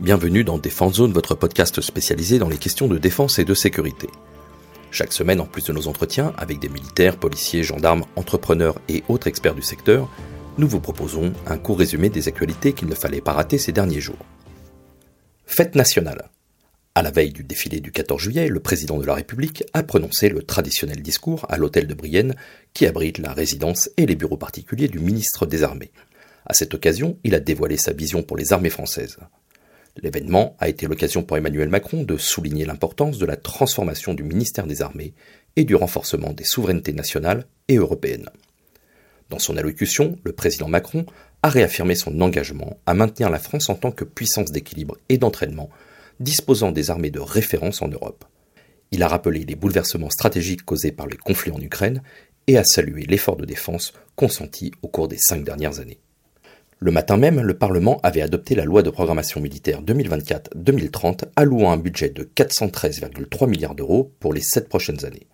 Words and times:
Bienvenue 0.00 0.44
dans 0.44 0.58
Défense 0.58 0.94
Zone, 0.94 1.12
votre 1.12 1.34
podcast 1.34 1.80
spécialisé 1.80 2.38
dans 2.38 2.48
les 2.48 2.56
questions 2.56 2.86
de 2.86 2.98
défense 2.98 3.40
et 3.40 3.44
de 3.44 3.52
sécurité. 3.52 4.06
Chaque 4.92 5.12
semaine, 5.12 5.40
en 5.40 5.44
plus 5.44 5.64
de 5.64 5.72
nos 5.72 5.88
entretiens 5.88 6.32
avec 6.38 6.60
des 6.60 6.68
militaires, 6.68 7.16
policiers, 7.16 7.64
gendarmes, 7.64 8.04
entrepreneurs 8.14 8.80
et 8.88 9.02
autres 9.08 9.26
experts 9.26 9.56
du 9.56 9.62
secteur, 9.62 10.08
nous 10.56 10.68
vous 10.68 10.78
proposons 10.78 11.32
un 11.48 11.58
court 11.58 11.80
résumé 11.80 12.10
des 12.10 12.28
actualités 12.28 12.74
qu'il 12.74 12.86
ne 12.86 12.94
fallait 12.94 13.20
pas 13.20 13.32
rater 13.32 13.58
ces 13.58 13.72
derniers 13.72 14.00
jours. 14.00 14.24
Fête 15.46 15.74
nationale. 15.74 16.30
À 16.94 17.02
la 17.02 17.10
veille 17.10 17.32
du 17.32 17.42
défilé 17.42 17.80
du 17.80 17.90
14 17.90 18.22
juillet, 18.22 18.48
le 18.48 18.60
président 18.60 18.98
de 18.98 19.06
la 19.06 19.14
République 19.14 19.64
a 19.72 19.82
prononcé 19.82 20.28
le 20.28 20.44
traditionnel 20.44 21.02
discours 21.02 21.44
à 21.48 21.56
l'hôtel 21.56 21.88
de 21.88 21.94
Brienne, 21.94 22.36
qui 22.72 22.86
abrite 22.86 23.18
la 23.18 23.32
résidence 23.32 23.90
et 23.96 24.06
les 24.06 24.14
bureaux 24.14 24.36
particuliers 24.36 24.86
du 24.86 25.00
ministre 25.00 25.44
des 25.44 25.64
Armées. 25.64 25.90
À 26.46 26.54
cette 26.54 26.74
occasion, 26.74 27.18
il 27.24 27.34
a 27.34 27.40
dévoilé 27.40 27.76
sa 27.76 27.92
vision 27.92 28.22
pour 28.22 28.36
les 28.36 28.52
armées 28.52 28.70
françaises. 28.70 29.18
L'événement 30.00 30.56
a 30.60 30.68
été 30.68 30.86
l'occasion 30.86 31.24
pour 31.24 31.36
Emmanuel 31.36 31.68
Macron 31.68 32.04
de 32.04 32.16
souligner 32.16 32.64
l'importance 32.64 33.18
de 33.18 33.26
la 33.26 33.36
transformation 33.36 34.14
du 34.14 34.22
ministère 34.22 34.66
des 34.66 34.80
Armées 34.80 35.12
et 35.56 35.64
du 35.64 35.74
renforcement 35.74 36.32
des 36.32 36.44
souverainetés 36.44 36.92
nationales 36.92 37.46
et 37.66 37.76
européennes. 37.76 38.30
Dans 39.28 39.40
son 39.40 39.56
allocution, 39.56 40.16
le 40.22 40.32
président 40.32 40.68
Macron 40.68 41.04
a 41.42 41.48
réaffirmé 41.48 41.96
son 41.96 42.20
engagement 42.20 42.78
à 42.86 42.94
maintenir 42.94 43.28
la 43.28 43.40
France 43.40 43.68
en 43.68 43.74
tant 43.74 43.90
que 43.90 44.04
puissance 44.04 44.52
d'équilibre 44.52 44.96
et 45.08 45.18
d'entraînement 45.18 45.68
disposant 46.20 46.70
des 46.72 46.90
armées 46.90 47.10
de 47.10 47.20
référence 47.20 47.82
en 47.82 47.88
Europe. 47.88 48.24
Il 48.90 49.02
a 49.02 49.08
rappelé 49.08 49.44
les 49.44 49.54
bouleversements 49.56 50.10
stratégiques 50.10 50.64
causés 50.64 50.92
par 50.92 51.06
les 51.06 51.16
conflits 51.16 51.52
en 51.52 51.60
Ukraine 51.60 52.02
et 52.46 52.56
a 52.56 52.64
salué 52.64 53.02
l'effort 53.02 53.36
de 53.36 53.44
défense 53.44 53.92
consenti 54.16 54.72
au 54.82 54.88
cours 54.88 55.08
des 55.08 55.18
cinq 55.18 55.44
dernières 55.44 55.80
années. 55.80 55.98
Le 56.80 56.92
matin 56.92 57.16
même, 57.16 57.40
le 57.40 57.58
Parlement 57.58 57.98
avait 58.04 58.22
adopté 58.22 58.54
la 58.54 58.64
loi 58.64 58.84
de 58.84 58.90
programmation 58.90 59.40
militaire 59.40 59.82
2024-2030 59.82 61.24
allouant 61.34 61.72
un 61.72 61.76
budget 61.76 62.10
de 62.10 62.22
413,3 62.22 63.48
milliards 63.48 63.74
d'euros 63.74 64.12
pour 64.20 64.32
les 64.32 64.40
sept 64.40 64.68
prochaines 64.68 65.04
années. 65.04 65.26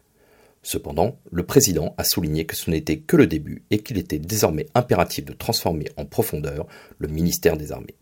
Cependant, 0.62 1.19
le 1.31 1.42
président 1.42 1.95
a 1.98 2.05
souligné 2.05 2.47
que 2.47 2.56
ce 2.56 2.70
n'était 2.70 2.97
que 2.97 3.19
le 3.19 3.27
début 3.27 3.62
et 3.70 3.81
qu'il 3.81 3.98
était 3.98 4.19
désormais 4.19 4.64
impératif 4.75 5.27
de 5.27 5.34
transformer 5.34 5.91
en 5.98 6.06
profondeur 6.06 6.67
le 6.98 7.09
ministère 7.09 7.58
des 7.58 7.73
Armées. 7.73 7.97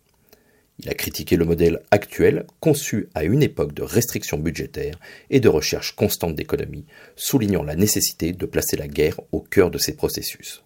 Il 0.79 0.89
a 0.89 0.95
critiqué 0.95 1.35
le 1.35 1.45
modèle 1.45 1.81
actuel, 1.91 2.47
conçu 2.61 3.09
à 3.15 3.25
une 3.25 3.43
époque 3.43 3.75
de 3.75 3.83
restrictions 3.83 4.39
budgétaires 4.39 5.01
et 5.31 5.41
de 5.41 5.49
recherche 5.49 5.97
constante 5.97 6.37
d'économie, 6.37 6.87
soulignant 7.17 7.65
la 7.65 7.75
nécessité 7.75 8.33
de 8.33 8.47
placer 8.47 8.77
la 8.77 8.87
guerre 8.87 9.19
au 9.33 9.41
cœur 9.41 9.73
de 9.73 9.79
ces 9.79 9.97
processus. 9.97 10.63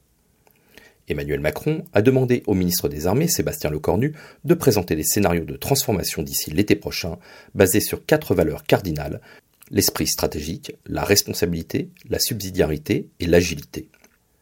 Emmanuel 1.08 1.40
Macron 1.40 1.84
a 1.92 2.02
demandé 2.02 2.42
au 2.46 2.54
ministre 2.54 2.88
des 2.88 3.06
Armées, 3.06 3.28
Sébastien 3.28 3.70
Lecornu, 3.70 4.14
de 4.44 4.54
présenter 4.54 4.96
des 4.96 5.04
scénarios 5.04 5.44
de 5.44 5.56
transformation 5.56 6.22
d'ici 6.22 6.50
l'été 6.50 6.76
prochain, 6.76 7.18
basés 7.54 7.80
sur 7.80 8.04
quatre 8.04 8.34
valeurs 8.34 8.64
cardinales 8.64 9.20
l'esprit 9.70 10.06
stratégique, 10.06 10.72
la 10.86 11.04
responsabilité, 11.04 11.90
la 12.08 12.18
subsidiarité 12.18 13.08
et 13.20 13.26
l'agilité. 13.26 13.88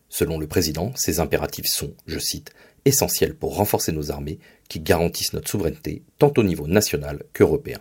Selon 0.08 0.38
le 0.38 0.46
président, 0.46 0.92
ces 0.96 1.20
impératifs 1.20 1.66
sont, 1.66 1.94
je 2.06 2.18
cite, 2.18 2.52
essentiels 2.84 3.34
pour 3.34 3.56
renforcer 3.56 3.92
nos 3.92 4.10
armées 4.10 4.38
qui 4.68 4.80
garantissent 4.80 5.32
notre 5.32 5.50
souveraineté 5.50 6.02
tant 6.18 6.32
au 6.36 6.42
niveau 6.42 6.66
national 6.68 7.24
qu'européen. 7.32 7.80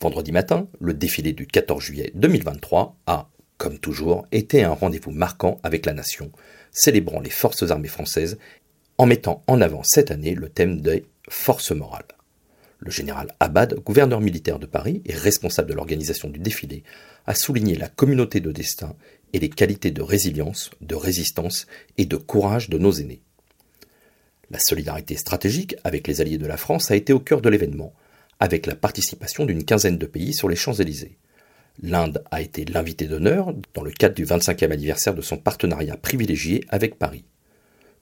Vendredi 0.00 0.30
matin, 0.32 0.68
le 0.80 0.94
défilé 0.94 1.32
du 1.32 1.46
14 1.46 1.82
juillet 1.82 2.12
2023 2.14 2.96
a, 3.06 3.28
comme 3.58 3.78
toujours, 3.78 4.26
été 4.30 4.62
un 4.62 4.72
rendez-vous 4.72 5.10
marquant 5.10 5.58
avec 5.62 5.86
la 5.86 5.94
nation, 5.94 6.30
célébrant 6.76 7.20
les 7.20 7.30
forces 7.30 7.70
armées 7.70 7.88
françaises 7.88 8.38
en 8.98 9.06
mettant 9.06 9.42
en 9.46 9.60
avant 9.60 9.82
cette 9.82 10.10
année 10.10 10.34
le 10.34 10.48
thème 10.48 10.80
des 10.80 11.04
forces 11.28 11.72
morales. 11.72 12.06
Le 12.78 12.90
général 12.90 13.34
Abad, 13.40 13.74
gouverneur 13.80 14.20
militaire 14.20 14.58
de 14.58 14.66
Paris 14.66 15.02
et 15.06 15.14
responsable 15.14 15.70
de 15.70 15.74
l'organisation 15.74 16.28
du 16.28 16.38
défilé, 16.38 16.84
a 17.26 17.34
souligné 17.34 17.74
la 17.74 17.88
communauté 17.88 18.40
de 18.40 18.52
destin 18.52 18.94
et 19.32 19.38
les 19.38 19.48
qualités 19.48 19.90
de 19.90 20.02
résilience, 20.02 20.70
de 20.82 20.94
résistance 20.94 21.66
et 21.96 22.04
de 22.04 22.16
courage 22.16 22.68
de 22.68 22.78
nos 22.78 22.92
aînés. 22.92 23.22
La 24.50 24.58
solidarité 24.60 25.16
stratégique 25.16 25.74
avec 25.82 26.06
les 26.06 26.20
alliés 26.20 26.38
de 26.38 26.46
la 26.46 26.58
France 26.58 26.90
a 26.90 26.96
été 26.96 27.12
au 27.12 27.18
cœur 27.18 27.40
de 27.40 27.48
l'événement, 27.48 27.94
avec 28.38 28.66
la 28.66 28.76
participation 28.76 29.46
d'une 29.46 29.64
quinzaine 29.64 29.98
de 29.98 30.06
pays 30.06 30.34
sur 30.34 30.48
les 30.48 30.56
Champs-Élysées. 30.56 31.16
L'Inde 31.82 32.22
a 32.30 32.40
été 32.40 32.64
l'invité 32.64 33.06
d'honneur 33.06 33.54
dans 33.74 33.82
le 33.82 33.90
cadre 33.90 34.14
du 34.14 34.24
25e 34.24 34.72
anniversaire 34.72 35.14
de 35.14 35.22
son 35.22 35.36
partenariat 35.36 35.96
privilégié 35.96 36.64
avec 36.68 36.98
Paris. 36.98 37.24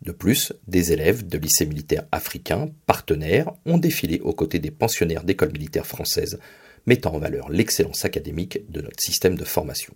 De 0.03 0.13
plus, 0.13 0.53
des 0.69 0.93
élèves 0.93 1.27
de 1.27 1.39
lycées 1.39 1.67
militaires 1.67 2.05
africains, 2.13 2.69
partenaires, 2.87 3.53
ont 3.65 3.79
défilé 3.79 4.21
aux 4.21 4.35
côtés 4.35 4.59
des 4.59 4.71
pensionnaires 4.71 5.25
d'écoles 5.25 5.53
militaires 5.53 5.87
françaises, 5.87 6.39
mettant 6.87 7.15
en 7.15 7.19
valeur 7.19 7.49
l'excellence 7.51 8.05
académique 8.05 8.71
de 8.71 8.83
notre 8.83 9.03
système 9.03 9.37
de 9.37 9.45
formation. 9.45 9.95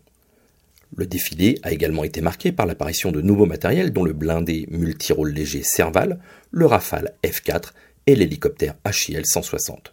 Le 0.97 1.07
défilé 1.07 1.59
a 1.63 1.73
également 1.73 2.05
été 2.05 2.23
marqué 2.23 2.51
par 2.51 2.65
l'apparition 2.65 3.13
de 3.13 3.21
nouveaux 3.21 3.47
matériels 3.47 3.93
dont 3.93 4.05
le 4.05 4.15
blindé 4.15 4.67
multirôle 4.71 5.31
léger 5.31 5.63
Serval, 5.63 6.19
le 6.51 6.65
Rafale 6.65 7.15
F4 7.23 7.73
et 8.07 8.17
l'hélicoptère 8.17 8.75
HIL 8.87 9.27
160. 9.27 9.93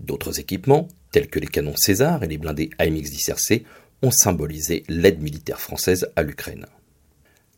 D'autres 0.00 0.40
équipements, 0.40 0.88
tels 1.14 1.28
que 1.28 1.38
les 1.38 1.46
canons 1.46 1.76
César 1.76 2.24
et 2.24 2.26
les 2.26 2.38
blindés 2.38 2.70
AMX-10RC, 2.80 3.62
ont 4.02 4.10
symbolisé 4.10 4.82
l'aide 4.88 5.22
militaire 5.22 5.60
française 5.60 6.08
à 6.16 6.24
l'Ukraine. 6.24 6.66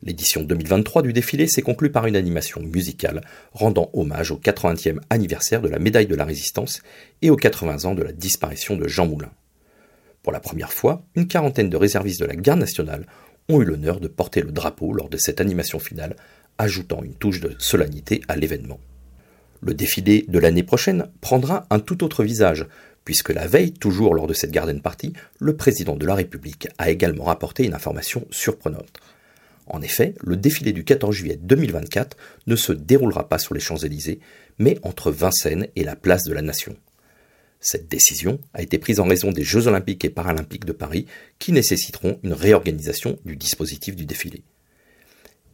L'édition 0.03 0.43
2023 0.43 1.01
du 1.01 1.15
défilé 1.15 1.49
s'est 1.49 1.63
conclue 1.63 1.91
par 1.91 2.05
une 2.05 2.17
animation 2.17 2.61
musicale 2.61 3.23
rendant 3.53 3.89
hommage 3.95 4.31
au 4.31 4.37
80e 4.37 4.99
anniversaire 5.09 5.63
de 5.63 5.71
la 5.71 5.79
médaille 5.79 6.07
de 6.07 6.15
la 6.15 6.27
Résistance 6.27 6.83
et 7.23 7.31
aux 7.31 7.37
80 7.37 7.87
ans 7.87 7.95
de 7.95 8.03
la 8.03 8.13
disparition 8.13 8.77
de 8.77 8.89
Jean 8.89 9.07
Moulin. 9.07 9.33
Pour 10.23 10.35
la 10.35 10.41
première 10.41 10.75
fois, 10.75 11.07
une 11.15 11.27
quarantaine 11.27 11.71
de 11.71 11.79
réservistes 11.79 12.21
de 12.21 12.27
la 12.27 12.37
garde 12.37 12.61
nationale 12.61 13.07
ont 13.49 13.63
eu 13.63 13.65
l'honneur 13.65 14.01
de 14.01 14.09
porter 14.09 14.43
le 14.43 14.53
drapeau 14.53 14.93
lors 14.93 15.09
de 15.09 15.17
cette 15.17 15.41
animation 15.41 15.79
finale, 15.79 16.17
ajoutant 16.59 17.03
une 17.03 17.15
touche 17.15 17.41
de 17.41 17.55
solennité 17.59 18.21
à 18.29 18.37
l'événement. 18.37 18.81
Le 19.63 19.73
défilé 19.73 20.27
de 20.29 20.39
l'année 20.39 20.63
prochaine 20.63 21.09
prendra 21.23 21.67
un 21.71 21.79
tout 21.79 22.05
autre 22.05 22.23
visage, 22.23 22.67
puisque 23.07 23.31
la 23.31 23.47
veille, 23.47 23.73
toujours 23.73 24.15
lors 24.15 24.27
de 24.27 24.35
cette 24.35 24.51
garden 24.51 24.83
party, 24.83 25.15
le 25.39 25.57
président 25.57 25.97
de 25.97 26.05
la 26.05 26.17
République 26.17 26.69
a 26.77 26.91
également 26.91 27.25
rapporté 27.25 27.65
une 27.65 27.73
information 27.73 28.27
surprenante. 28.31 29.01
En 29.69 29.81
effet, 29.81 30.15
le 30.23 30.37
défilé 30.37 30.73
du 30.73 30.85
14 30.85 31.15
juillet 31.15 31.39
2024 31.41 32.17
ne 32.49 32.57
se 32.57 32.73
déroulera 32.73 33.29
pas 33.29 33.39
sur 33.39 33.55
les 33.55 33.61
Champs-Élysées, 33.61 34.19
mais 34.59 34.79
entre 34.83 35.13
Vincennes 35.13 35.69
et 35.77 35.85
la 35.85 35.97
place 35.97 36.25
de 36.25 36.35
la 36.35 36.43
Nation. 36.43 36.77
Cette 37.61 37.89
décision 37.89 38.39
a 38.55 38.63
été 38.63 38.79
prise 38.79 38.99
en 38.99 39.07
raison 39.07 39.31
des 39.31 39.45
Jeux 39.45 39.69
olympiques 39.69 40.05
et 40.05 40.11
paralympiques 40.11 40.67
de 40.67 40.73
Paris 40.73 41.07
qui 41.39 41.53
nécessiteront 41.53 42.19
une 42.25 42.33
réorganisation 42.33 43.19
du 43.25 43.37
dispositif 43.37 43.95
du 43.95 44.05
défilé. 44.05 44.43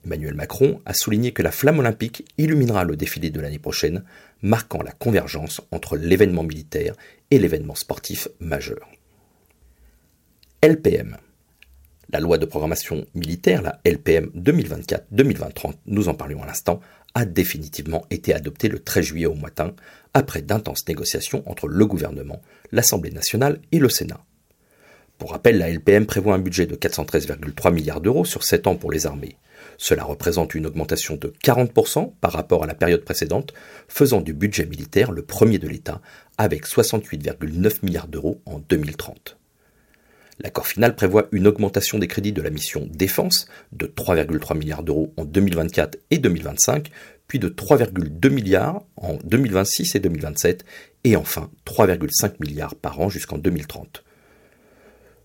Emmanuel 0.04 0.34
Macron 0.34 0.80
a 0.84 0.94
souligné 0.94 1.32
que 1.32 1.42
la 1.42 1.52
flamme 1.52 1.78
olympique 1.78 2.24
illuminera 2.38 2.84
le 2.84 2.96
défilé 2.96 3.30
de 3.30 3.40
l'année 3.40 3.58
prochaine, 3.58 4.04
marquant 4.42 4.82
la 4.82 4.92
convergence 4.92 5.60
entre 5.70 5.96
l'événement 5.96 6.42
militaire 6.42 6.94
et 7.30 7.38
l'événement 7.38 7.74
sportif 7.74 8.28
majeur. 8.40 8.88
LPM. 10.62 11.16
La 12.10 12.20
loi 12.20 12.36
de 12.36 12.44
programmation 12.44 13.06
militaire, 13.14 13.62
la 13.62 13.80
LPM 13.84 14.30
2024-2030, 14.36 15.74
nous 15.86 16.08
en 16.08 16.14
parlions 16.14 16.42
à 16.42 16.46
l'instant, 16.46 16.80
a 17.14 17.24
définitivement 17.24 18.04
été 18.10 18.34
adoptée 18.34 18.69
le 18.69 18.78
13 18.78 19.04
juillet 19.04 19.26
au 19.26 19.34
matin, 19.34 19.74
après 20.14 20.42
d'intenses 20.42 20.86
négociations 20.86 21.42
entre 21.46 21.69
le 21.69 21.86
gouvernement, 21.86 22.42
l'Assemblée 22.70 23.10
nationale 23.10 23.60
et 23.70 23.78
le 23.78 23.88
Sénat. 23.88 24.20
Pour 25.19 25.30
rappel, 25.30 25.58
la 25.58 25.70
LPM 25.70 26.06
prévoit 26.06 26.34
un 26.34 26.38
budget 26.38 26.66
de 26.66 26.74
413,3 26.74 27.72
milliards 27.72 28.00
d'euros 28.00 28.24
sur 28.24 28.42
7 28.42 28.66
ans 28.66 28.76
pour 28.76 28.90
les 28.90 29.06
armées. 29.06 29.36
Cela 29.82 30.04
représente 30.04 30.54
une 30.54 30.66
augmentation 30.66 31.16
de 31.16 31.32
40% 31.43 32.12
par 32.20 32.31
rapport 32.31 32.62
à 32.62 32.69
la 32.69 32.75
période 32.76 33.04
précédente, 33.04 33.53
faisant 33.88 34.20
du 34.20 34.32
budget 34.32 34.64
militaire 34.64 35.11
le 35.11 35.23
premier 35.23 35.58
de 35.58 35.67
l'État, 35.67 36.00
avec 36.38 36.69
68,9 36.69 37.79
milliards 37.82 38.06
d'euros 38.06 38.40
en 38.46 38.61
2030. 38.61 39.38
L'accord 40.38 40.69
final 40.69 40.94
prévoit 40.94 41.26
une 41.32 41.49
augmentation 41.49 41.99
des 41.99 42.06
crédits 42.06 42.31
de 42.31 42.43
la 42.43 42.50
mission 42.50 42.88
Défense 42.93 43.46
de 43.73 43.87
3,3 43.87 44.56
milliards 44.56 44.84
d'euros 44.84 45.12
en 45.17 45.25
2024 45.25 45.99
et 46.12 46.19
2025, 46.19 46.88
puis 47.26 47.40
de 47.40 47.49
3,2 47.49 48.31
milliards 48.31 48.85
en 48.94 49.14
2026 49.25 49.96
et 49.96 49.99
2027, 49.99 50.64
et 51.02 51.17
enfin 51.17 51.50
3,5 51.67 52.35
milliards 52.38 52.76
par 52.76 53.00
an 53.00 53.08
jusqu'en 53.08 53.37
2030. 53.37 54.05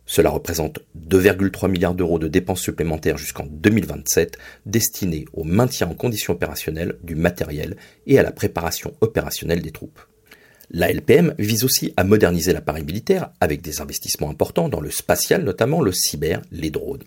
Cela 0.09 0.29
représente 0.29 0.79
2,3 0.97 1.69
milliards 1.69 1.93
d'euros 1.93 2.17
de 2.17 2.29
dépenses 2.29 2.61
supplémentaires 2.61 3.17
jusqu'en 3.17 3.45
2027 3.45 4.37
destinées 4.65 5.25
au 5.33 5.43
maintien 5.43 5.87
en 5.87 5.93
conditions 5.93 6.33
opérationnelles 6.33 6.97
du 7.03 7.15
matériel 7.15 7.75
et 8.07 8.17
à 8.17 8.23
la 8.23 8.31
préparation 8.31 8.93
opérationnelle 9.01 9.61
des 9.61 9.71
troupes. 9.71 9.99
La 10.71 10.91
LPM 10.91 11.35
vise 11.37 11.65
aussi 11.65 11.93
à 11.97 12.05
moderniser 12.05 12.53
l'appareil 12.53 12.85
militaire 12.85 13.31
avec 13.41 13.61
des 13.61 13.81
investissements 13.81 14.29
importants 14.29 14.69
dans 14.69 14.81
le 14.81 14.91
spatial, 14.91 15.43
notamment 15.43 15.81
le 15.81 15.91
cyber, 15.91 16.41
les 16.51 16.69
drones. 16.69 17.03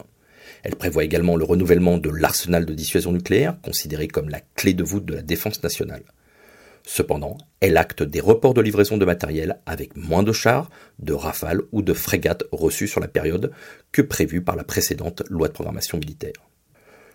Elle 0.62 0.76
prévoit 0.76 1.04
également 1.04 1.36
le 1.36 1.44
renouvellement 1.44 1.96
de 1.96 2.10
l'arsenal 2.10 2.66
de 2.66 2.74
dissuasion 2.74 3.12
nucléaire, 3.12 3.56
considéré 3.62 4.08
comme 4.08 4.28
la 4.28 4.40
clé 4.56 4.74
de 4.74 4.84
voûte 4.84 5.06
de 5.06 5.14
la 5.14 5.22
défense 5.22 5.62
nationale. 5.62 6.02
Cependant, 6.84 7.36
elle 7.60 7.76
acte 7.76 8.02
des 8.02 8.20
reports 8.20 8.54
de 8.54 8.60
livraison 8.60 8.96
de 8.96 9.04
matériel 9.04 9.60
avec 9.66 9.96
moins 9.96 10.22
de 10.22 10.32
chars, 10.32 10.70
de 10.98 11.12
rafales 11.12 11.62
ou 11.72 11.82
de 11.82 11.92
frégates 11.92 12.44
reçus 12.52 12.88
sur 12.88 13.00
la 13.00 13.08
période 13.08 13.52
que 13.92 14.02
prévu 14.02 14.42
par 14.42 14.56
la 14.56 14.64
précédente 14.64 15.22
loi 15.28 15.48
de 15.48 15.52
programmation 15.52 15.98
militaire. 15.98 16.32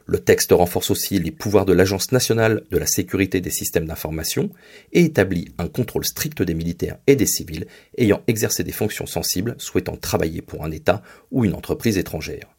Le 0.08 0.20
texte 0.20 0.52
renforce 0.52 0.92
aussi 0.92 1.18
les 1.18 1.32
pouvoirs 1.32 1.66
de 1.66 1.74
l'Agence 1.74 2.12
nationale 2.12 2.62
de 2.70 2.78
la 2.78 2.86
sécurité 2.86 3.42
des 3.42 3.50
systèmes 3.50 3.88
d'information 3.88 4.52
et 4.94 5.04
établit 5.04 5.52
un 5.58 5.68
contrôle 5.68 6.06
strict 6.06 6.44
des 6.44 6.54
militaires 6.54 7.00
et 7.08 7.16
des 7.16 7.26
civils 7.26 7.66
ayant 7.98 8.22
exercé 8.28 8.64
des 8.64 8.72
fonctions 8.72 9.08
sensibles 9.08 9.56
souhaitant 9.58 9.98
travailler 9.98 10.44
pour 10.44 10.64
un 10.64 10.70
État 10.70 11.02
ou 11.32 11.44
une 11.44 11.56
entreprise 11.56 11.98
étrangère. 11.98 12.56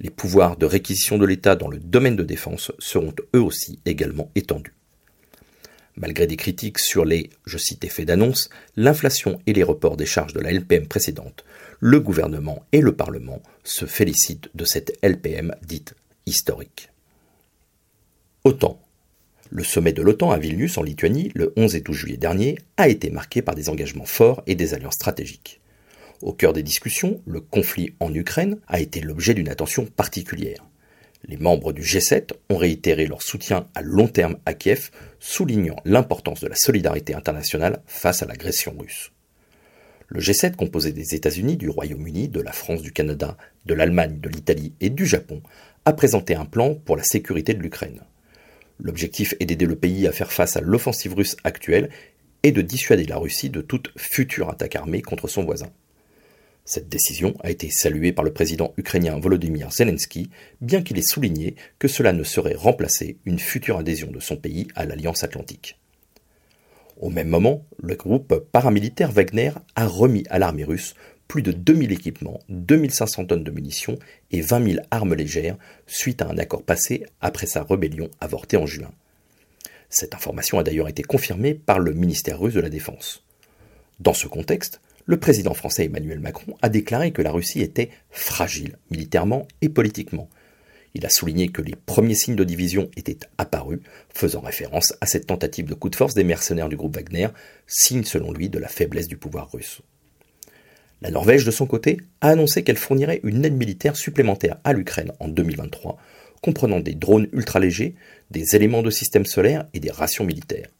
Les 0.00 0.10
pouvoirs 0.10 0.56
de 0.56 0.64
réquisition 0.64 1.18
de 1.18 1.26
l'État 1.26 1.56
dans 1.56 1.68
le 1.68 1.78
domaine 1.78 2.16
de 2.16 2.22
défense 2.22 2.72
seront 2.78 3.14
eux 3.34 3.42
aussi 3.42 3.80
également 3.84 4.30
étendus. 4.34 4.75
Malgré 5.96 6.26
des 6.26 6.36
critiques 6.36 6.78
sur 6.78 7.06
les, 7.06 7.30
je 7.46 7.56
cite, 7.56 7.84
effets 7.84 8.04
d'annonce, 8.04 8.50
l'inflation 8.76 9.40
et 9.46 9.54
les 9.54 9.62
reports 9.62 9.96
des 9.96 10.04
charges 10.04 10.34
de 10.34 10.40
la 10.40 10.52
LPM 10.52 10.88
précédente, 10.88 11.44
le 11.80 12.00
gouvernement 12.00 12.64
et 12.72 12.82
le 12.82 12.94
Parlement 12.94 13.42
se 13.64 13.86
félicitent 13.86 14.50
de 14.54 14.64
cette 14.66 14.98
LPM 15.02 15.54
dite 15.62 15.94
historique. 16.26 16.90
OTAN. 18.44 18.78
Le 19.48 19.64
sommet 19.64 19.92
de 19.92 20.02
l'OTAN 20.02 20.32
à 20.32 20.38
Vilnius 20.38 20.76
en 20.76 20.82
Lituanie 20.82 21.30
le 21.34 21.52
11 21.56 21.76
et 21.76 21.80
12 21.80 21.96
juillet 21.96 22.16
dernier 22.16 22.58
a 22.76 22.88
été 22.88 23.10
marqué 23.10 23.40
par 23.42 23.54
des 23.54 23.68
engagements 23.68 24.04
forts 24.04 24.42
et 24.46 24.54
des 24.54 24.74
alliances 24.74 24.94
stratégiques. 24.94 25.60
Au 26.20 26.32
cœur 26.32 26.52
des 26.52 26.62
discussions, 26.62 27.22
le 27.26 27.40
conflit 27.40 27.94
en 28.00 28.12
Ukraine 28.12 28.58
a 28.68 28.80
été 28.80 29.00
l'objet 29.00 29.34
d'une 29.34 29.48
attention 29.48 29.86
particulière. 29.86 30.64
Les 31.24 31.36
membres 31.36 31.72
du 31.72 31.82
G7 31.82 32.32
ont 32.50 32.56
réitéré 32.56 33.06
leur 33.06 33.22
soutien 33.22 33.66
à 33.74 33.82
long 33.82 34.06
terme 34.06 34.36
à 34.46 34.54
Kiev, 34.54 34.90
soulignant 35.18 35.76
l'importance 35.84 36.40
de 36.40 36.46
la 36.46 36.54
solidarité 36.54 37.14
internationale 37.14 37.82
face 37.86 38.22
à 38.22 38.26
l'agression 38.26 38.74
russe. 38.78 39.12
Le 40.08 40.20
G7, 40.20 40.54
composé 40.54 40.92
des 40.92 41.14
États-Unis, 41.16 41.56
du 41.56 41.68
Royaume-Uni, 41.68 42.28
de 42.28 42.40
la 42.40 42.52
France, 42.52 42.82
du 42.82 42.92
Canada, 42.92 43.36
de 43.64 43.74
l'Allemagne, 43.74 44.20
de 44.20 44.28
l'Italie 44.28 44.72
et 44.80 44.90
du 44.90 45.04
Japon, 45.04 45.42
a 45.84 45.92
présenté 45.92 46.36
un 46.36 46.44
plan 46.44 46.74
pour 46.74 46.96
la 46.96 47.02
sécurité 47.02 47.54
de 47.54 47.62
l'Ukraine. 47.62 48.02
L'objectif 48.78 49.34
est 49.40 49.46
d'aider 49.46 49.66
le 49.66 49.76
pays 49.76 50.06
à 50.06 50.12
faire 50.12 50.30
face 50.30 50.56
à 50.56 50.60
l'offensive 50.60 51.14
russe 51.14 51.36
actuelle 51.42 51.88
et 52.42 52.52
de 52.52 52.62
dissuader 52.62 53.04
la 53.04 53.16
Russie 53.16 53.50
de 53.50 53.62
toute 53.62 53.90
future 53.96 54.48
attaque 54.48 54.76
armée 54.76 55.02
contre 55.02 55.26
son 55.26 55.44
voisin. 55.44 55.72
Cette 56.68 56.88
décision 56.88 57.36
a 57.44 57.50
été 57.52 57.70
saluée 57.70 58.12
par 58.12 58.24
le 58.24 58.32
président 58.32 58.74
ukrainien 58.76 59.20
Volodymyr 59.20 59.70
Zelensky, 59.70 60.30
bien 60.60 60.82
qu'il 60.82 60.98
ait 60.98 61.02
souligné 61.02 61.54
que 61.78 61.86
cela 61.86 62.12
ne 62.12 62.24
saurait 62.24 62.56
remplacer 62.56 63.18
une 63.24 63.38
future 63.38 63.78
adhésion 63.78 64.10
de 64.10 64.18
son 64.18 64.36
pays 64.36 64.66
à 64.74 64.84
l'Alliance 64.84 65.22
atlantique. 65.22 65.78
Au 67.00 67.08
même 67.08 67.28
moment, 67.28 67.64
le 67.80 67.94
groupe 67.94 68.34
paramilitaire 68.50 69.12
Wagner 69.12 69.52
a 69.76 69.86
remis 69.86 70.24
à 70.28 70.40
l'armée 70.40 70.64
russe 70.64 70.94
plus 71.28 71.42
de 71.42 71.52
2000 71.52 71.92
équipements, 71.92 72.40
2500 72.48 73.26
tonnes 73.26 73.44
de 73.44 73.50
munitions 73.52 73.98
et 74.32 74.40
20 74.40 74.72
000 74.72 74.86
armes 74.90 75.14
légères 75.14 75.58
suite 75.86 76.20
à 76.20 76.28
un 76.28 76.36
accord 76.36 76.64
passé 76.64 77.06
après 77.20 77.46
sa 77.46 77.62
rébellion 77.62 78.10
avortée 78.20 78.56
en 78.56 78.66
juin. 78.66 78.90
Cette 79.88 80.14
information 80.16 80.58
a 80.58 80.64
d'ailleurs 80.64 80.88
été 80.88 81.04
confirmée 81.04 81.54
par 81.54 81.78
le 81.78 81.92
ministère 81.92 82.40
russe 82.40 82.54
de 82.54 82.60
la 82.60 82.70
Défense. 82.70 83.24
Dans 84.00 84.14
ce 84.14 84.26
contexte, 84.26 84.80
le 85.06 85.16
président 85.18 85.54
français 85.54 85.84
Emmanuel 85.84 86.20
Macron 86.20 86.56
a 86.62 86.68
déclaré 86.68 87.12
que 87.12 87.22
la 87.22 87.30
Russie 87.30 87.60
était 87.60 87.90
fragile 88.10 88.76
militairement 88.90 89.46
et 89.62 89.68
politiquement. 89.68 90.28
Il 90.94 91.06
a 91.06 91.10
souligné 91.10 91.48
que 91.48 91.62
les 91.62 91.76
premiers 91.76 92.14
signes 92.14 92.36
de 92.36 92.44
division 92.44 92.90
étaient 92.96 93.18
apparus, 93.38 93.80
faisant 94.12 94.40
référence 94.40 94.94
à 95.00 95.06
cette 95.06 95.26
tentative 95.26 95.66
de 95.66 95.74
coup 95.74 95.90
de 95.90 95.96
force 95.96 96.14
des 96.14 96.24
mercenaires 96.24 96.68
du 96.68 96.76
groupe 96.76 96.96
Wagner, 96.96 97.28
signe 97.66 98.02
selon 98.02 98.32
lui 98.32 98.48
de 98.48 98.58
la 98.58 98.68
faiblesse 98.68 99.06
du 99.06 99.16
pouvoir 99.16 99.50
russe. 99.52 99.82
La 101.02 101.10
Norvège, 101.10 101.44
de 101.44 101.50
son 101.50 101.66
côté, 101.66 101.98
a 102.22 102.30
annoncé 102.30 102.64
qu'elle 102.64 102.78
fournirait 102.78 103.20
une 103.22 103.44
aide 103.44 103.56
militaire 103.56 103.96
supplémentaire 103.96 104.56
à 104.64 104.72
l'Ukraine 104.72 105.12
en 105.20 105.28
2023, 105.28 105.98
comprenant 106.42 106.80
des 106.80 106.94
drones 106.94 107.28
ultra-légers, 107.32 107.94
des 108.30 108.56
éléments 108.56 108.82
de 108.82 108.90
système 108.90 109.26
solaire 109.26 109.68
et 109.74 109.80
des 109.80 109.90
rations 109.90 110.24
militaires. 110.24 110.70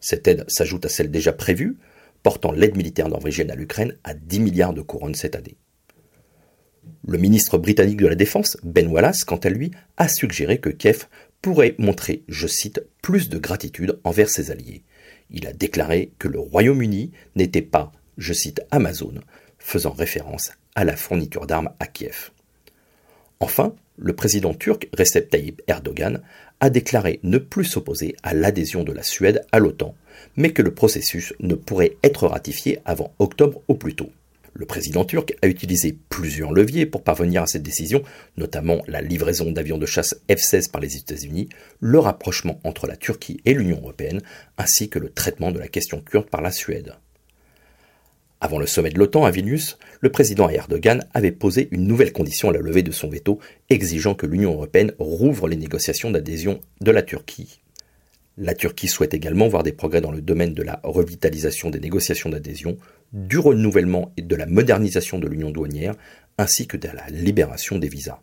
Cette 0.00 0.28
aide 0.28 0.44
s'ajoute 0.48 0.86
à 0.86 0.88
celle 0.88 1.10
déjà 1.10 1.32
prévue, 1.32 1.76
portant 2.22 2.52
l'aide 2.52 2.76
militaire 2.76 3.08
norvégienne 3.08 3.50
à 3.50 3.54
l'Ukraine 3.54 3.96
à 4.04 4.14
10 4.14 4.40
milliards 4.40 4.74
de 4.74 4.82
couronnes 4.82 5.14
cette 5.14 5.36
année. 5.36 5.56
Le 7.06 7.18
ministre 7.18 7.58
britannique 7.58 8.00
de 8.00 8.06
la 8.06 8.14
Défense, 8.14 8.56
Ben 8.62 8.88
Wallace, 8.88 9.24
quant 9.24 9.36
à 9.36 9.48
lui, 9.48 9.70
a 9.96 10.08
suggéré 10.08 10.58
que 10.58 10.70
Kiev 10.70 11.06
pourrait 11.42 11.74
montrer, 11.78 12.22
je 12.28 12.46
cite, 12.46 12.82
plus 13.02 13.28
de 13.28 13.38
gratitude 13.38 13.98
envers 14.04 14.28
ses 14.28 14.50
alliés. 14.50 14.82
Il 15.30 15.46
a 15.46 15.52
déclaré 15.52 16.12
que 16.18 16.28
le 16.28 16.38
Royaume-Uni 16.38 17.12
n'était 17.36 17.62
pas, 17.62 17.92
je 18.18 18.32
cite, 18.32 18.62
Amazon, 18.70 19.14
faisant 19.58 19.92
référence 19.92 20.52
à 20.74 20.84
la 20.84 20.96
fourniture 20.96 21.46
d'armes 21.46 21.70
à 21.78 21.86
Kiev. 21.86 22.30
Enfin, 23.40 23.74
le 23.96 24.14
président 24.14 24.54
turc 24.54 24.88
Recep 24.96 25.30
Tayyip 25.30 25.62
Erdogan 25.66 26.22
a 26.60 26.70
déclaré 26.70 27.20
ne 27.22 27.38
plus 27.38 27.64
s'opposer 27.64 28.14
à 28.22 28.34
l'adhésion 28.34 28.84
de 28.84 28.92
la 28.92 29.02
Suède 29.02 29.44
à 29.52 29.58
l'OTAN, 29.58 29.94
mais 30.36 30.52
que 30.52 30.62
le 30.62 30.74
processus 30.74 31.34
ne 31.40 31.54
pourrait 31.54 31.96
être 32.02 32.26
ratifié 32.26 32.80
avant 32.84 33.12
octobre 33.18 33.62
au 33.68 33.74
plus 33.74 33.94
tôt. 33.94 34.10
Le 34.52 34.66
président 34.66 35.04
turc 35.04 35.34
a 35.42 35.46
utilisé 35.46 35.96
plusieurs 36.08 36.52
leviers 36.52 36.84
pour 36.84 37.02
parvenir 37.02 37.42
à 37.42 37.46
cette 37.46 37.62
décision, 37.62 38.02
notamment 38.36 38.82
la 38.88 39.00
livraison 39.00 39.52
d'avions 39.52 39.78
de 39.78 39.86
chasse 39.86 40.16
F-16 40.28 40.70
par 40.70 40.80
les 40.80 40.96
États-Unis, 40.96 41.48
le 41.78 41.98
rapprochement 41.98 42.60
entre 42.64 42.86
la 42.86 42.96
Turquie 42.96 43.40
et 43.44 43.54
l'Union 43.54 43.78
européenne, 43.78 44.20
ainsi 44.58 44.88
que 44.88 44.98
le 44.98 45.10
traitement 45.10 45.52
de 45.52 45.58
la 45.58 45.68
question 45.68 46.00
kurde 46.00 46.28
par 46.28 46.42
la 46.42 46.50
Suède. 46.50 46.94
Avant 48.42 48.58
le 48.58 48.66
sommet 48.66 48.88
de 48.88 48.98
l'OTAN 48.98 49.26
à 49.26 49.30
Vilnius, 49.30 49.76
le 50.00 50.10
président 50.10 50.48
Erdogan 50.48 51.04
avait 51.12 51.30
posé 51.30 51.68
une 51.72 51.86
nouvelle 51.86 52.14
condition 52.14 52.48
à 52.48 52.52
la 52.54 52.60
levée 52.60 52.82
de 52.82 52.90
son 52.90 53.10
veto, 53.10 53.38
exigeant 53.68 54.14
que 54.14 54.24
l'Union 54.24 54.54
européenne 54.54 54.92
rouvre 54.98 55.46
les 55.46 55.56
négociations 55.56 56.10
d'adhésion 56.10 56.58
de 56.80 56.90
la 56.90 57.02
Turquie. 57.02 57.60
La 58.38 58.54
Turquie 58.54 58.88
souhaite 58.88 59.12
également 59.12 59.46
voir 59.48 59.62
des 59.62 59.72
progrès 59.72 60.00
dans 60.00 60.10
le 60.10 60.22
domaine 60.22 60.54
de 60.54 60.62
la 60.62 60.80
revitalisation 60.84 61.68
des 61.68 61.80
négociations 61.80 62.30
d'adhésion, 62.30 62.78
du 63.12 63.38
renouvellement 63.38 64.10
et 64.16 64.22
de 64.22 64.36
la 64.36 64.46
modernisation 64.46 65.18
de 65.18 65.28
l'union 65.28 65.50
douanière, 65.50 65.94
ainsi 66.38 66.66
que 66.66 66.78
de 66.78 66.88
la 66.88 67.06
libération 67.10 67.76
des 67.76 67.88
visas. 67.88 68.22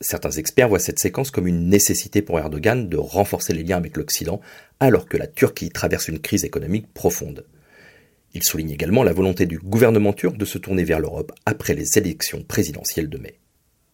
Certains 0.00 0.30
experts 0.30 0.70
voient 0.70 0.78
cette 0.78 0.98
séquence 0.98 1.30
comme 1.30 1.46
une 1.46 1.68
nécessité 1.68 2.22
pour 2.22 2.38
Erdogan 2.38 2.88
de 2.88 2.96
renforcer 2.96 3.52
les 3.52 3.64
liens 3.64 3.76
avec 3.76 3.98
l'Occident, 3.98 4.40
alors 4.78 5.04
que 5.04 5.18
la 5.18 5.26
Turquie 5.26 5.68
traverse 5.68 6.08
une 6.08 6.20
crise 6.20 6.46
économique 6.46 6.90
profonde. 6.94 7.44
Il 8.32 8.42
souligne 8.42 8.70
également 8.70 9.02
la 9.02 9.12
volonté 9.12 9.46
du 9.46 9.58
gouvernement 9.58 10.12
turc 10.12 10.36
de 10.36 10.44
se 10.44 10.58
tourner 10.58 10.84
vers 10.84 11.00
l'Europe 11.00 11.32
après 11.46 11.74
les 11.74 11.98
élections 11.98 12.42
présidentielles 12.42 13.08
de 13.08 13.18
mai. 13.18 13.38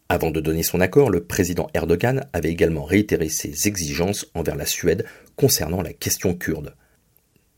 Avant 0.08 0.30
de 0.30 0.40
donner 0.40 0.62
son 0.62 0.80
accord, 0.80 1.10
le 1.10 1.24
président 1.24 1.68
Erdogan 1.74 2.26
avait 2.32 2.50
également 2.50 2.84
réitéré 2.84 3.28
ses 3.28 3.66
exigences 3.66 4.26
envers 4.34 4.54
la 4.54 4.66
Suède 4.66 5.04
concernant 5.34 5.82
la 5.82 5.92
question 5.92 6.34
kurde. 6.34 6.74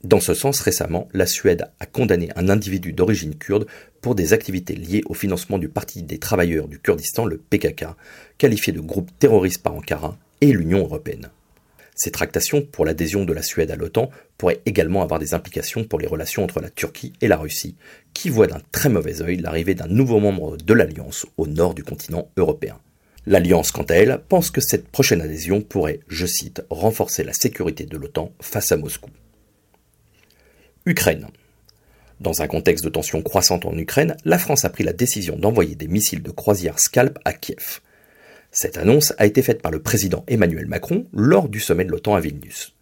Dans 0.05 0.21
ce 0.21 0.33
sens, 0.33 0.61
récemment, 0.61 1.09
la 1.13 1.27
Suède 1.27 1.67
a 1.81 1.87
condamné 1.87 2.31
un 2.37 2.49
individu 2.49 2.93
d'origine 2.93 3.35
kurde 3.35 3.67
pour 4.01 4.15
des 4.15 4.33
activités 4.33 4.77
liées 4.77 5.03
au 5.07 5.15
financement 5.15 5.59
du 5.59 5.69
Parti 5.69 6.03
des 6.03 6.19
travailleurs 6.19 6.69
du 6.69 6.79
Kurdistan, 6.79 7.27
le 7.27 7.37
PKK, 7.39 7.87
qualifié 8.39 8.73
de 8.73 8.81
groupe 8.81 9.11
terroriste 9.19 9.63
par 9.63 9.75
Ankara 9.75 10.17
et 10.41 10.53
l'Union 10.53 10.79
européenne. 10.79 11.31
Ces 11.99 12.13
tractations 12.13 12.63
pour 12.63 12.85
l'adhésion 12.85 13.25
de 13.25 13.33
la 13.33 13.43
Suède 13.43 13.73
à 13.73 13.77
l'OTAN 13.77 14.09
pourraient 14.39 14.61
également 14.67 15.03
avoir 15.03 15.19
des 15.19 15.35
implications 15.35 15.83
pour 15.83 15.99
les 15.99 16.07
relations 16.07 16.45
entre 16.45 16.61
la 16.61 16.71
Turquie 16.71 17.13
et 17.21 17.27
la 17.27 17.37
Russie, 17.37 17.75
qui 18.15 18.31
voient 18.31 18.47
d'un 18.47 18.63
très 18.71 18.89
mauvais 18.89 19.21
œil 19.21 19.39
l'arrivée 19.39 19.75
d'un 19.75 19.89
nouveau 19.89 20.21
membre 20.21 20.57
de 20.57 20.75
l'Alliance 20.75 21.27
au 21.37 21.49
nord 21.49 21.75
du 21.75 21.83
continent 21.83 22.31
européen. 22.37 22.79
L'Alliance, 23.27 23.73
quant 23.73 23.83
à 23.83 23.95
elle, 23.95 24.21
pense 24.29 24.53
que 24.53 24.61
cette 24.61 24.87
prochaine 24.87 25.21
adhésion 25.21 25.61
pourrait, 25.61 25.99
je 26.07 26.25
cite, 26.25 26.63
renforcer 26.71 27.25
la 27.25 27.33
sécurité 27.33 27.85
de 27.85 27.97
l'OTAN 27.97 28.33
face 28.41 28.71
à 28.71 28.77
Moscou. 28.77 29.11
Ukraine. 30.87 31.27
Dans 32.21 32.43
un 32.43 32.47
contexte 32.47 32.85
de 32.85 32.91
tensions 32.91 33.23
croissantes 33.23 33.67
en 33.67 33.77
Ukraine, 33.77 34.17
la 34.25 34.39
France 34.39 34.65
a 34.65 34.71
pris 34.71 34.85
la 34.85 34.93
décision 34.93 35.37
d'envoyer 35.37 35.75
des 35.75 35.89
missiles 35.89 36.23
de 36.23 36.31
croisière 36.31 36.79
Scalp 36.79 37.19
à 37.25 37.33
Kiev. 37.33 37.81
Cette 38.51 38.79
annonce 38.79 39.13
a 39.19 39.27
été 39.27 39.43
faite 39.43 39.61
par 39.61 39.71
le 39.71 39.83
président 39.83 40.25
Emmanuel 40.27 40.67
Macron 40.67 41.07
lors 41.13 41.49
du 41.49 41.61
sommet 41.61 41.85
de 41.85 41.91
l'OTAN 41.91 42.15
à 42.15 42.21
Vilnius. 42.21 42.75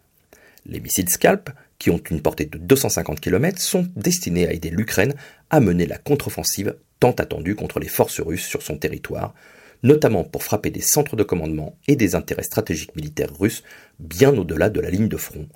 Les 0.65 0.81
missiles 0.81 1.09
Scalp, 1.09 1.51
qui 1.79 1.91
ont 1.91 2.01
une 2.11 2.23
portée 2.23 2.47
de 2.47 2.59
250 2.59 3.21
km, 3.21 3.61
sont 3.61 3.89
destinés 3.97 4.47
à 4.47 4.53
aider 4.53 4.71
l'Ukraine 4.71 5.15
à 5.51 5.61
mener 5.61 5.87
la 5.87 5.99
contre-offensive 5.99 6.77
tant 7.01 7.13
attendue 7.13 7.57
contre 7.57 7.81
les 7.81 7.89
forces 7.89 8.21
russes 8.21 8.47
sur 8.47 8.63
son 8.63 8.79
territoire, 8.79 9.35
notamment 9.83 10.25
pour 10.25 10.43
frapper 10.43 10.71
des 10.71 10.81
centres 10.81 11.17
de 11.17 11.23
commandement 11.23 11.77
et 11.89 11.97
des 11.97 12.15
intérêts 12.15 12.43
stratégiques 12.43 12.97
militaires 12.97 13.37
russes 13.37 13.63
bien 13.99 14.37
au-delà 14.37 14.71
de 14.71 14.81
la 14.81 14.91
ligne 14.91 15.09
de 15.09 15.17
front, 15.17 15.49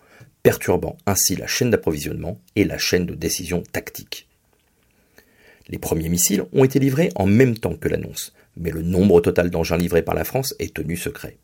perturbant 0.42 0.96
ainsi 1.06 1.36
la 1.36 1.46
chaîne 1.46 1.70
d'approvisionnement 1.70 2.40
et 2.56 2.64
la 2.64 2.78
chaîne 2.78 3.06
de 3.06 3.14
décision 3.14 3.62
tactique. 3.72 4.28
Les 5.68 5.78
premiers 5.78 6.08
missiles 6.08 6.44
ont 6.52 6.64
été 6.64 6.78
livrés 6.78 7.10
en 7.14 7.26
même 7.26 7.56
temps 7.56 7.76
que 7.76 7.88
l'annonce, 7.88 8.34
mais 8.60 8.70
le 8.70 8.82
nombre 8.82 9.20
total 9.20 9.50
d'engins 9.50 9.76
livrés 9.76 10.02
par 10.02 10.14
la 10.14 10.24
France 10.24 10.54
est 10.58 10.74
tenu 10.74 10.96
secret. 10.96 11.38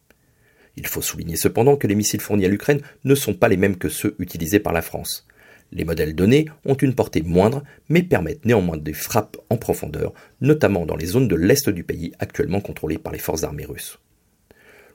Il 0.77 0.87
faut 0.87 1.03
souligner 1.03 1.37
cependant 1.37 1.77
que 1.77 1.87
les 1.87 1.95
missiles 1.95 2.21
fournis 2.21 2.45
à 2.45 2.49
l'Ukraine 2.49 2.83
ne 3.05 3.15
sont 3.15 3.35
pas 3.35 3.49
les 3.49 3.57
mêmes 3.57 3.77
que 3.77 3.89
ceux 3.89 4.15
utilisés 4.19 4.61
par 4.61 4.75
la 4.75 4.83
France. 4.83 5.27
Les 5.73 5.85
modèles 5.85 6.15
donnés 6.15 6.47
ont 6.65 6.75
une 6.75 6.95
portée 6.95 7.23
moindre, 7.23 7.65
mais 7.89 8.03
permettent 8.03 8.45
néanmoins 8.45 8.77
des 8.77 8.93
frappes 8.93 9.37
en 9.51 9.57
profondeur, 9.57 10.13
notamment 10.41 10.87
dans 10.87 10.97
les 10.97 11.07
zones 11.07 11.29
de 11.29 11.35
l'est 11.35 11.69
du 11.71 11.83
pays 11.83 12.13
actuellement 12.19 12.61
contrôlées 12.61 12.99
par 12.99 13.13
les 13.13 13.19
forces 13.19 13.43
armées 13.43 13.65
russes. 13.65 13.99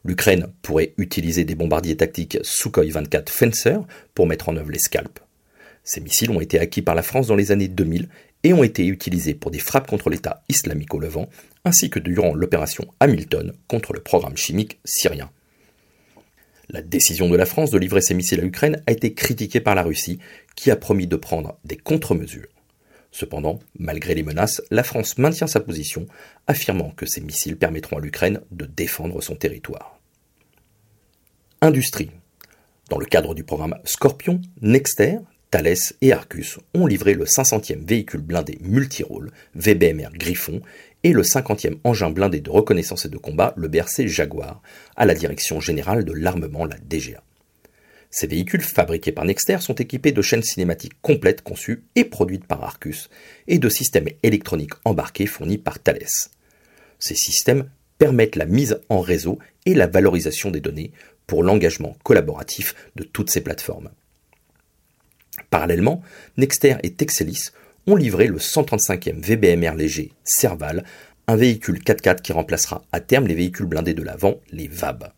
L'Ukraine 0.05 0.47
pourrait 0.61 0.93
utiliser 0.97 1.43
des 1.43 1.55
bombardiers 1.55 1.97
tactiques 1.97 2.39
Sukhoi 2.41 2.85
24 2.89 3.29
Fencer 3.29 3.77
pour 4.15 4.27
mettre 4.27 4.49
en 4.49 4.55
œuvre 4.55 4.71
les 4.71 4.79
scalps. 4.79 5.21
Ces 5.83 5.99
missiles 5.99 6.31
ont 6.31 6.41
été 6.41 6.59
acquis 6.59 6.81
par 6.81 6.95
la 6.95 7.03
France 7.03 7.27
dans 7.27 7.35
les 7.35 7.51
années 7.51 7.67
2000 7.67 8.07
et 8.43 8.53
ont 8.53 8.63
été 8.63 8.85
utilisés 8.85 9.33
pour 9.33 9.51
des 9.51 9.59
frappes 9.59 9.87
contre 9.87 10.09
l'État 10.09 10.43
islamique 10.49 10.93
au 10.93 10.99
Levant, 10.99 11.29
ainsi 11.65 11.89
que 11.89 11.99
durant 11.99 12.33
l'opération 12.33 12.87
Hamilton 12.99 13.53
contre 13.67 13.93
le 13.93 14.01
programme 14.01 14.37
chimique 14.37 14.79
syrien. 14.83 15.29
La 16.69 16.81
décision 16.81 17.29
de 17.29 17.35
la 17.35 17.45
France 17.45 17.71
de 17.71 17.77
livrer 17.77 18.01
ces 18.01 18.13
missiles 18.13 18.39
à 18.39 18.43
l'Ukraine 18.43 18.81
a 18.87 18.91
été 18.91 19.13
critiquée 19.13 19.59
par 19.59 19.75
la 19.75 19.83
Russie, 19.83 20.19
qui 20.55 20.71
a 20.71 20.75
promis 20.75 21.07
de 21.07 21.17
prendre 21.17 21.59
des 21.65 21.75
contre-mesures. 21.77 22.47
Cependant, 23.11 23.59
malgré 23.77 24.15
les 24.15 24.23
menaces, 24.23 24.61
la 24.71 24.83
France 24.83 25.17
maintient 25.17 25.47
sa 25.47 25.59
position, 25.59 26.05
affirmant 26.47 26.91
que 26.91 27.05
ces 27.05 27.19
missiles 27.19 27.57
permettront 27.57 27.97
à 27.97 27.99
l'Ukraine 27.99 28.41
de 28.51 28.65
défendre 28.65 29.21
son 29.21 29.35
territoire. 29.35 29.99
Industrie. 31.59 32.11
Dans 32.89 32.97
le 32.97 33.05
cadre 33.05 33.35
du 33.35 33.43
programme 33.43 33.77
Scorpion, 33.83 34.41
Nexter, 34.61 35.17
Thales 35.51 35.75
et 35.99 36.13
Arcus 36.13 36.59
ont 36.73 36.87
livré 36.87 37.13
le 37.13 37.25
500e 37.25 37.85
véhicule 37.85 38.21
blindé 38.21 38.57
multirôle 38.61 39.31
VBMR 39.55 40.11
Griffon 40.13 40.61
et 41.03 41.11
le 41.11 41.23
50e 41.23 41.77
engin 41.83 42.09
blindé 42.09 42.39
de 42.39 42.49
reconnaissance 42.49 43.03
et 43.03 43.09
de 43.09 43.17
combat, 43.17 43.53
le 43.57 43.67
BRC 43.67 44.07
Jaguar, 44.07 44.61
à 44.95 45.05
la 45.05 45.13
Direction 45.13 45.59
générale 45.59 46.05
de 46.05 46.13
l'armement, 46.13 46.65
la 46.65 46.77
DGA. 46.77 47.21
Ces 48.09 48.27
véhicules 48.27 48.61
fabriqués 48.61 49.11
par 49.11 49.25
Nexter 49.25 49.57
sont 49.59 49.75
équipés 49.75 50.13
de 50.13 50.21
chaînes 50.21 50.41
cinématiques 50.41 51.01
complètes 51.01 51.41
conçues 51.41 51.83
et 51.95 52.05
produites 52.05 52.47
par 52.47 52.63
Arcus 52.63 53.09
et 53.47 53.59
de 53.59 53.69
systèmes 53.69 54.09
électroniques 54.23 54.73
embarqués 54.85 55.25
fournis 55.25 55.57
par 55.57 55.79
Thales. 55.79 56.07
Ces 56.97 57.15
systèmes 57.15 57.69
permettent 57.97 58.37
la 58.37 58.45
mise 58.45 58.79
en 58.87 59.01
réseau 59.01 59.37
et 59.65 59.73
la 59.73 59.87
valorisation 59.87 60.49
des 60.49 60.61
données 60.61 60.91
pour 61.27 61.43
l'engagement 61.43 61.97
collaboratif 62.03 62.73
de 62.95 63.03
toutes 63.03 63.29
ces 63.29 63.41
plateformes. 63.41 63.89
Parallèlement, 65.49 66.01
Nexter 66.37 66.75
et 66.83 66.91
Texelis 66.93 67.49
ont 67.87 67.95
livré 67.95 68.27
le 68.27 68.37
135e 68.37 69.21
VBMR 69.21 69.75
léger 69.75 70.11
Serval, 70.23 70.83
un 71.27 71.35
véhicule 71.35 71.79
4x4 71.79 72.21
qui 72.21 72.33
remplacera 72.33 72.83
à 72.91 72.99
terme 72.99 73.27
les 73.27 73.35
véhicules 73.35 73.65
blindés 73.65 73.93
de 73.93 74.03
l'avant, 74.03 74.35
les 74.51 74.67
VAB. 74.67 75.11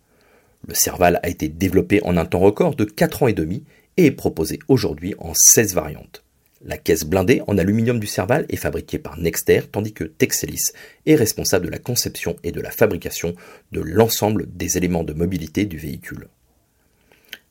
Le 0.67 0.75
Serval 0.75 1.19
a 1.23 1.29
été 1.29 1.49
développé 1.49 2.01
en 2.03 2.15
un 2.17 2.25
temps 2.25 2.39
record 2.39 2.75
de 2.75 2.85
4 2.85 3.23
ans 3.23 3.27
et 3.27 3.33
demi 3.33 3.63
et 3.97 4.05
est 4.05 4.11
proposé 4.11 4.59
aujourd'hui 4.67 5.15
en 5.19 5.33
16 5.35 5.73
variantes. 5.73 6.23
La 6.65 6.77
caisse 6.77 7.03
blindée 7.03 7.41
en 7.47 7.57
aluminium 7.57 7.99
du 7.99 8.07
Serval 8.07 8.45
est 8.47 8.55
fabriquée 8.55 8.97
par 8.97 9.19
Nexter, 9.19 9.63
tandis 9.69 9.91
que 9.91 10.05
Texelis 10.05 10.71
est 11.05 11.15
responsable 11.15 11.65
de 11.65 11.71
la 11.71 11.79
conception 11.79 12.37
et 12.43 12.53
de 12.53 12.61
la 12.61 12.71
fabrication 12.71 13.35
de 13.73 13.81
l'ensemble 13.81 14.45
des 14.55 14.77
éléments 14.77 15.03
de 15.03 15.11
mobilité 15.11 15.65
du 15.65 15.77
véhicule. 15.77 16.29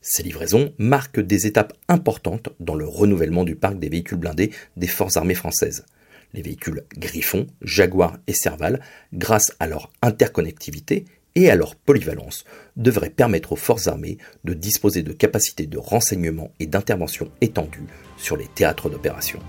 Ces 0.05 0.21
livraisons 0.21 0.73
marquent 0.77 1.21
des 1.21 1.47
étapes 1.47 1.71
importantes 1.87 2.49
dans 2.59 2.75
le 2.75 2.85
renouvellement 2.85 3.45
du 3.45 3.55
parc 3.55 3.79
des 3.79 3.87
véhicules 3.87 4.17
blindés 4.17 4.51
des 4.75 4.87
forces 4.87 5.15
armées 5.15 5.33
françaises. 5.33 5.85
Les 6.33 6.41
véhicules 6.41 6.83
Griffon, 6.97 7.47
Jaguar 7.61 8.17
et 8.27 8.33
Serval, 8.33 8.81
grâce 9.13 9.55
à 9.61 9.67
leur 9.67 9.93
interconnectivité 10.01 11.05
et 11.35 11.49
à 11.49 11.55
leur 11.55 11.77
polyvalence, 11.77 12.43
devraient 12.75 13.09
permettre 13.09 13.53
aux 13.53 13.57
forces 13.57 13.87
armées 13.87 14.17
de 14.43 14.53
disposer 14.53 15.03
de 15.03 15.13
capacités 15.13 15.67
de 15.67 15.77
renseignement 15.77 16.51
et 16.59 16.65
d'intervention 16.65 17.31
étendues 17.39 17.87
sur 18.17 18.35
les 18.35 18.47
théâtres 18.47 18.89
d'opération. 18.89 19.39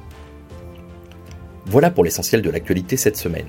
Voilà 1.67 1.91
pour 1.91 2.05
l'essentiel 2.05 2.43
de 2.43 2.51
l'actualité 2.51 2.97
cette 2.97 3.17
semaine. 3.17 3.49